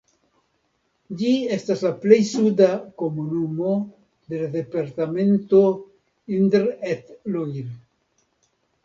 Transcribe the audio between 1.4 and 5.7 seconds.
estas la plej suda komunumo de la departemento